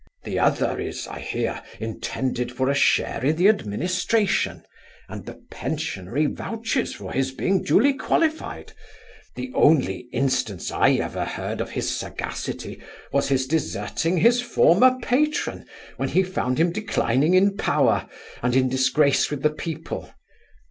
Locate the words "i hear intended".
1.07-2.51